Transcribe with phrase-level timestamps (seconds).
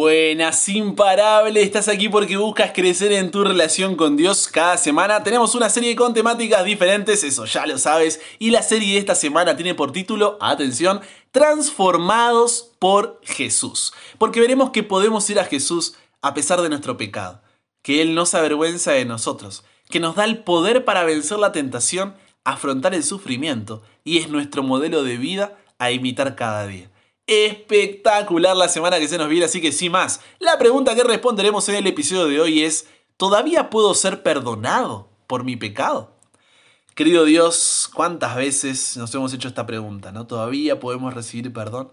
[0.00, 4.48] Buenas, imparable, estás aquí porque buscas crecer en tu relación con Dios.
[4.48, 8.94] Cada semana tenemos una serie con temáticas diferentes, eso ya lo sabes, y la serie
[8.94, 11.02] de esta semana tiene por título, atención,
[11.32, 13.92] Transformados por Jesús.
[14.16, 17.42] Porque veremos que podemos ir a Jesús a pesar de nuestro pecado,
[17.82, 21.52] que Él no se avergüenza de nosotros, que nos da el poder para vencer la
[21.52, 26.90] tentación, afrontar el sufrimiento, y es nuestro modelo de vida a imitar cada día
[27.30, 31.68] espectacular la semana que se nos viene, así que sin más, la pregunta que responderemos
[31.68, 36.16] en el episodio de hoy es, ¿todavía puedo ser perdonado por mi pecado?
[36.96, 40.10] Querido Dios, ¿cuántas veces nos hemos hecho esta pregunta?
[40.10, 40.26] ¿no?
[40.26, 41.92] ¿Todavía podemos recibir perdón?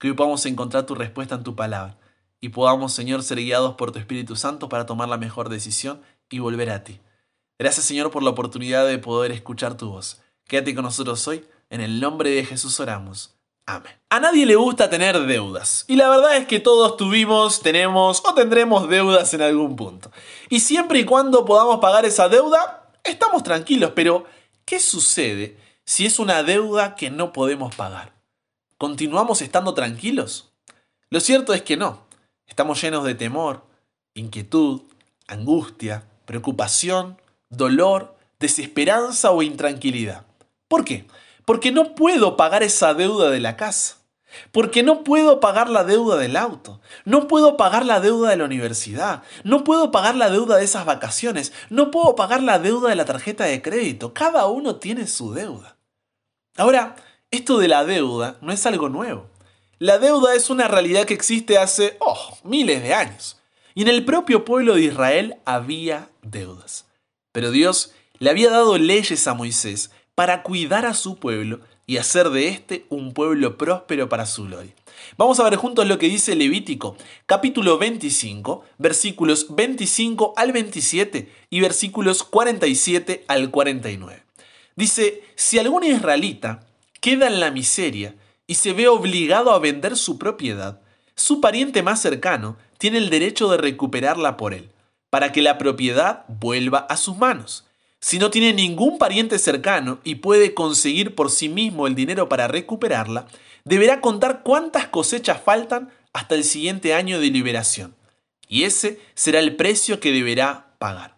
[0.00, 1.96] Que hoy podamos encontrar tu respuesta en tu palabra
[2.40, 6.40] y podamos, Señor, ser guiados por tu Espíritu Santo para tomar la mejor decisión y
[6.40, 6.98] volver a ti.
[7.56, 10.20] Gracias, Señor, por la oportunidad de poder escuchar tu voz.
[10.48, 11.46] Quédate con nosotros hoy.
[11.70, 13.36] En el nombre de Jesús oramos.
[13.66, 15.84] A nadie le gusta tener deudas.
[15.86, 20.10] Y la verdad es que todos tuvimos, tenemos o tendremos deudas en algún punto.
[20.48, 23.92] Y siempre y cuando podamos pagar esa deuda, estamos tranquilos.
[23.94, 24.24] Pero,
[24.64, 28.12] ¿qué sucede si es una deuda que no podemos pagar?
[28.78, 30.52] ¿Continuamos estando tranquilos?
[31.08, 32.04] Lo cierto es que no.
[32.46, 33.64] Estamos llenos de temor,
[34.14, 34.82] inquietud,
[35.28, 37.16] angustia, preocupación,
[37.48, 40.26] dolor, desesperanza o intranquilidad.
[40.68, 41.06] ¿Por qué?
[41.44, 43.96] Porque no puedo pagar esa deuda de la casa.
[44.50, 48.44] Porque no puedo pagar la deuda del auto, no puedo pagar la deuda de la
[48.44, 52.96] universidad, no puedo pagar la deuda de esas vacaciones, no puedo pagar la deuda de
[52.96, 54.14] la tarjeta de crédito.
[54.14, 55.76] Cada uno tiene su deuda.
[56.56, 56.96] Ahora,
[57.30, 59.26] esto de la deuda no es algo nuevo.
[59.78, 63.40] La deuda es una realidad que existe hace, oh, miles de años.
[63.74, 66.86] Y en el propio pueblo de Israel había deudas.
[67.32, 72.30] Pero Dios le había dado leyes a Moisés para cuidar a su pueblo y hacer
[72.30, 74.72] de este un pueblo próspero para su gloria.
[75.16, 76.96] Vamos a ver juntos lo que dice Levítico,
[77.26, 84.22] capítulo 25, versículos 25 al 27 y versículos 47 al 49.
[84.76, 86.66] Dice, si algún israelita
[87.00, 88.14] queda en la miseria
[88.46, 90.80] y se ve obligado a vender su propiedad,
[91.14, 94.70] su pariente más cercano tiene el derecho de recuperarla por él,
[95.10, 97.66] para que la propiedad vuelva a sus manos.
[98.04, 102.48] Si no tiene ningún pariente cercano y puede conseguir por sí mismo el dinero para
[102.48, 103.28] recuperarla,
[103.64, 107.94] deberá contar cuántas cosechas faltan hasta el siguiente año de liberación.
[108.48, 111.16] Y ese será el precio que deberá pagar.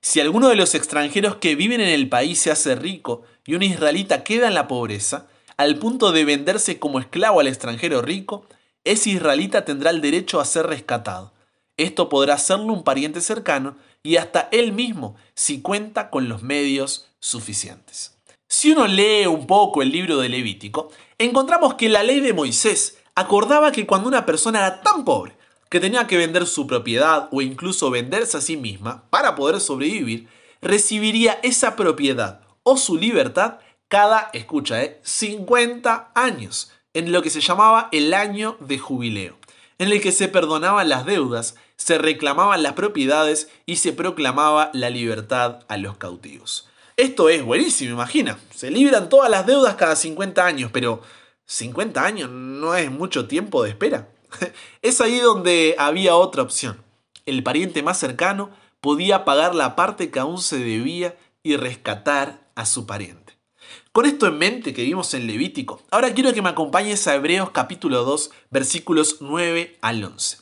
[0.00, 3.62] Si alguno de los extranjeros que viven en el país se hace rico y un
[3.62, 8.44] israelita queda en la pobreza, al punto de venderse como esclavo al extranjero rico,
[8.82, 11.32] ese israelita tendrá el derecho a ser rescatado.
[11.76, 17.08] Esto podrá hacerlo un pariente cercano y hasta él mismo si cuenta con los medios
[17.18, 18.16] suficientes.
[18.46, 22.98] Si uno lee un poco el libro de Levítico, encontramos que la ley de Moisés
[23.16, 25.36] acordaba que cuando una persona era tan pobre
[25.70, 30.28] que tenía que vender su propiedad o incluso venderse a sí misma para poder sobrevivir,
[30.60, 37.40] recibiría esa propiedad o su libertad cada, escucha, eh, 50 años, en lo que se
[37.40, 39.36] llamaba el año de jubileo,
[39.78, 44.90] en el que se perdonaban las deudas se reclamaban las propiedades y se proclamaba la
[44.90, 46.68] libertad a los cautivos.
[46.96, 48.38] Esto es buenísimo, imagina.
[48.54, 51.02] Se libran todas las deudas cada 50 años, pero
[51.46, 54.08] 50 años no es mucho tiempo de espera.
[54.82, 56.82] Es ahí donde había otra opción.
[57.26, 62.66] El pariente más cercano podía pagar la parte que aún se debía y rescatar a
[62.66, 63.24] su pariente.
[63.92, 67.50] Con esto en mente que vimos en Levítico, ahora quiero que me acompañes a Hebreos
[67.50, 70.38] capítulo 2 versículos 9 al 11.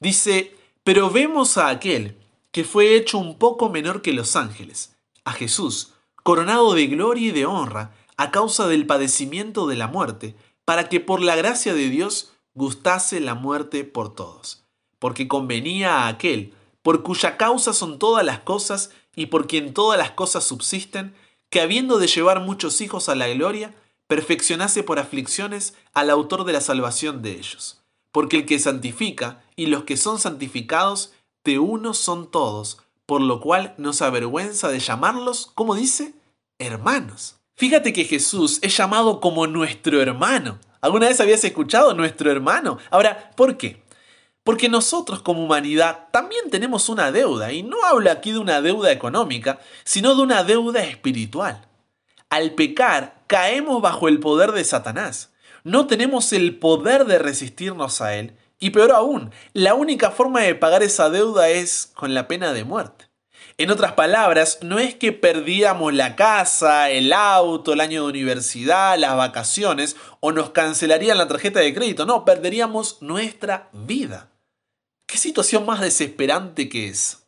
[0.00, 2.18] Dice, pero vemos a aquel
[2.52, 7.32] que fue hecho un poco menor que los ángeles, a Jesús, coronado de gloria y
[7.32, 11.88] de honra a causa del padecimiento de la muerte, para que por la gracia de
[11.88, 14.62] Dios gustase la muerte por todos.
[14.98, 19.98] Porque convenía a aquel, por cuya causa son todas las cosas y por quien todas
[19.98, 21.14] las cosas subsisten,
[21.50, 23.74] que habiendo de llevar muchos hijos a la gloria,
[24.06, 27.83] perfeccionase por aflicciones al autor de la salvación de ellos
[28.14, 31.12] porque el que santifica y los que son santificados
[31.42, 36.14] de uno son todos, por lo cual no se avergüenza de llamarlos, como dice,
[36.60, 37.40] hermanos.
[37.56, 40.60] Fíjate que Jesús es llamado como nuestro hermano.
[40.80, 42.78] ¿Alguna vez habías escuchado nuestro hermano?
[42.92, 43.82] Ahora, ¿por qué?
[44.44, 48.92] Porque nosotros como humanidad también tenemos una deuda, y no hablo aquí de una deuda
[48.92, 51.66] económica, sino de una deuda espiritual.
[52.30, 55.33] Al pecar, caemos bajo el poder de Satanás
[55.64, 58.36] no tenemos el poder de resistirnos a él.
[58.60, 62.64] Y peor aún, la única forma de pagar esa deuda es con la pena de
[62.64, 63.06] muerte.
[63.56, 68.98] En otras palabras, no es que perdíamos la casa, el auto, el año de universidad,
[68.98, 74.30] las vacaciones o nos cancelarían la tarjeta de crédito, no, perderíamos nuestra vida.
[75.06, 77.26] ¿Qué situación más desesperante que es?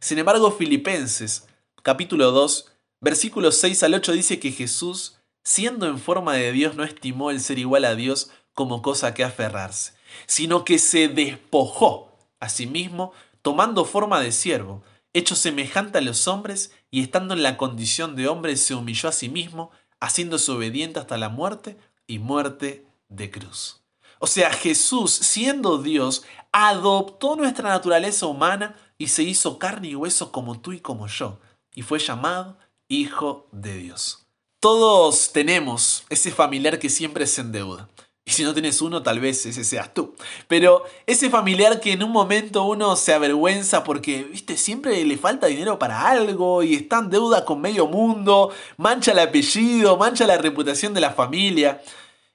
[0.00, 1.46] Sin embargo, Filipenses,
[1.82, 2.70] capítulo 2,
[3.00, 5.17] versículos 6 al 8 dice que Jesús,
[5.48, 9.24] siendo en forma de Dios, no estimó el ser igual a Dios como cosa que
[9.24, 9.94] aferrarse,
[10.26, 14.82] sino que se despojó a sí mismo, tomando forma de siervo,
[15.14, 19.12] hecho semejante a los hombres, y estando en la condición de hombre, se humilló a
[19.12, 23.80] sí mismo, haciéndose obediente hasta la muerte y muerte de cruz.
[24.18, 30.30] O sea, Jesús, siendo Dios, adoptó nuestra naturaleza humana y se hizo carne y hueso
[30.30, 31.40] como tú y como yo,
[31.74, 34.27] y fue llamado Hijo de Dios.
[34.60, 37.88] Todos tenemos ese familiar que siempre se endeuda.
[38.24, 40.16] Y si no tienes uno, tal vez ese seas tú.
[40.48, 45.46] Pero ese familiar que en un momento uno se avergüenza porque, viste, siempre le falta
[45.46, 50.36] dinero para algo y está en deuda con medio mundo, mancha el apellido, mancha la
[50.38, 51.80] reputación de la familia.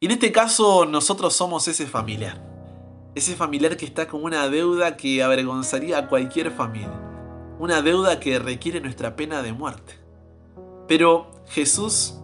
[0.00, 2.42] Y en este caso nosotros somos ese familiar.
[3.14, 7.00] Ese familiar que está con una deuda que avergonzaría a cualquier familia.
[7.60, 9.94] Una deuda que requiere nuestra pena de muerte.
[10.88, 12.14] Pero Jesús,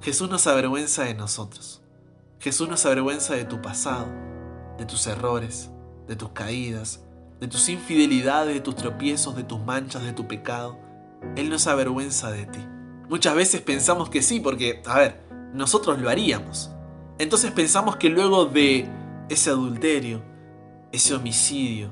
[0.00, 1.82] Jesús nos avergüenza de nosotros.
[2.40, 4.06] Jesús no se avergüenza de tu pasado,
[4.78, 5.70] de tus errores,
[6.08, 7.00] de tus caídas,
[7.38, 10.78] de tus infidelidades, de tus tropiezos, de tus manchas, de tu pecado.
[11.36, 12.60] Él no se avergüenza de ti.
[13.10, 15.20] Muchas veces pensamos que sí, porque, a ver,
[15.52, 16.70] nosotros lo haríamos.
[17.18, 18.88] Entonces pensamos que luego de
[19.28, 20.22] ese adulterio,
[20.92, 21.90] ese homicidio,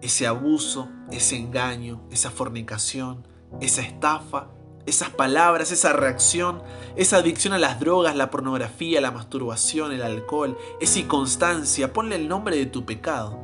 [0.00, 3.26] ese abuso, ese engaño, esa fornicación,
[3.60, 4.48] esa estafa,
[4.86, 6.62] esas palabras, esa reacción,
[6.96, 12.28] esa adicción a las drogas, la pornografía, la masturbación, el alcohol, esa inconstancia, ponle el
[12.28, 13.38] nombre de tu pecado.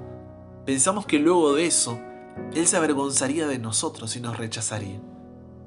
[0.65, 2.01] Pensamos que luego de eso,
[2.55, 5.01] Él se avergonzaría de nosotros y nos rechazaría.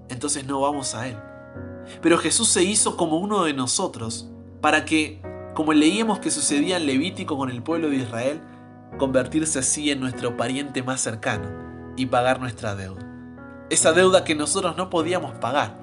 [0.10, 1.18] Entonces no vamos a Él.
[2.02, 4.30] Pero Jesús se hizo como uno de nosotros
[4.62, 5.22] para que,
[5.54, 8.42] como leíamos que sucedía en Levítico con el pueblo de Israel,
[8.98, 11.48] convertirse así en nuestro pariente más cercano
[11.96, 13.09] y pagar nuestra deuda
[13.70, 15.78] esa deuda que nosotros no podíamos pagar,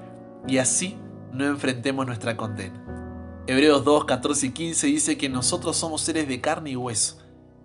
[0.46, 0.98] y así
[1.32, 2.82] no enfrentemos nuestra condena.
[3.46, 7.18] Hebreos 2, 14 y 15 dice que nosotros somos seres de carne y hueso,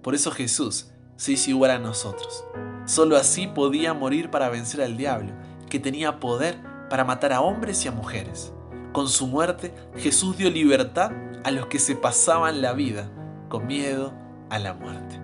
[0.03, 2.45] por eso Jesús se hizo igual a nosotros.
[2.85, 5.33] Solo así podía morir para vencer al diablo,
[5.69, 6.59] que tenía poder
[6.89, 8.53] para matar a hombres y a mujeres.
[8.91, 11.11] Con su muerte, Jesús dio libertad
[11.43, 13.09] a los que se pasaban la vida
[13.49, 14.13] con miedo
[14.49, 15.19] a la muerte.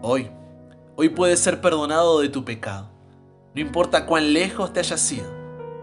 [0.00, 0.30] Hoy,
[0.96, 2.97] hoy puedes ser perdonado de tu pecado
[3.58, 5.26] no importa cuán lejos te hayas ido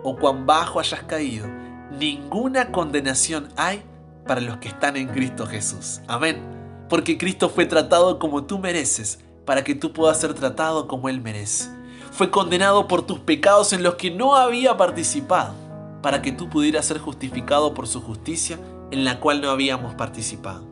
[0.01, 1.45] o cuán bajo hayas caído,
[1.91, 3.83] ninguna condenación hay
[4.25, 5.99] para los que están en Cristo Jesús.
[6.07, 6.41] Amén.
[6.87, 11.19] Porque Cristo fue tratado como tú mereces, para que tú puedas ser tratado como Él
[11.19, 11.69] merece.
[12.13, 15.53] Fue condenado por tus pecados en los que no había participado,
[16.01, 18.57] para que tú pudieras ser justificado por su justicia
[18.91, 20.65] en la cual no habíamos participado.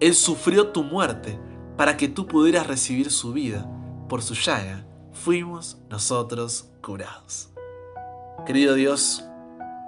[0.00, 1.38] Él sufrió tu muerte
[1.76, 3.68] para que tú pudieras recibir su vida
[4.08, 4.85] por su llaga
[5.16, 7.48] fuimos nosotros curados.
[8.44, 9.24] Querido Dios,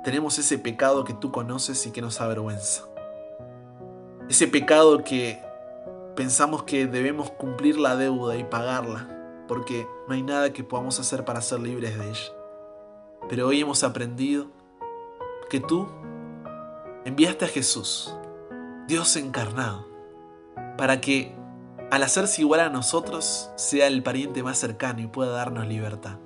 [0.03, 2.85] tenemos ese pecado que tú conoces y que nos avergüenza.
[4.29, 5.41] Ese pecado que
[6.17, 9.07] pensamos que debemos cumplir la deuda y pagarla,
[9.47, 12.33] porque no hay nada que podamos hacer para ser libres de ella.
[13.29, 14.47] Pero hoy hemos aprendido
[15.49, 15.87] que tú
[17.05, 18.15] enviaste a Jesús,
[18.87, 19.87] Dios encarnado,
[20.77, 21.38] para que
[21.91, 26.19] al hacerse igual a nosotros, sea el pariente más cercano y pueda darnos libertad.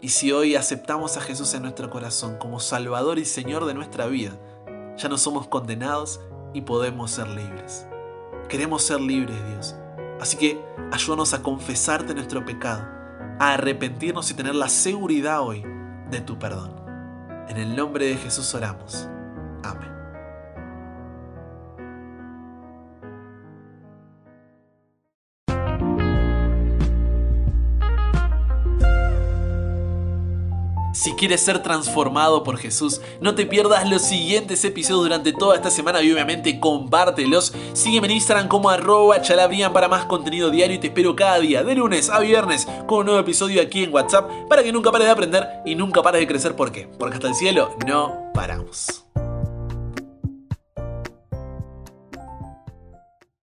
[0.00, 4.06] Y si hoy aceptamos a Jesús en nuestro corazón como Salvador y Señor de nuestra
[4.06, 4.32] vida,
[4.96, 6.20] ya no somos condenados
[6.54, 7.86] y podemos ser libres.
[8.48, 9.76] Queremos ser libres, Dios.
[10.20, 10.58] Así que
[10.92, 12.82] ayúdanos a confesarte nuestro pecado,
[13.38, 15.62] a arrepentirnos y tener la seguridad hoy
[16.10, 16.74] de tu perdón.
[17.48, 19.08] En el nombre de Jesús oramos.
[31.06, 35.70] Si quieres ser transformado por Jesús, no te pierdas los siguientes episodios durante toda esta
[35.70, 37.54] semana y obviamente compártelos.
[37.74, 41.62] Sígueme en Instagram como arroba chalabrian para más contenido diario y te espero cada día,
[41.62, 45.06] de lunes a viernes, con un nuevo episodio aquí en WhatsApp para que nunca pares
[45.06, 46.56] de aprender y nunca pares de crecer.
[46.56, 46.88] ¿Por qué?
[46.98, 49.05] Porque hasta el cielo no paramos.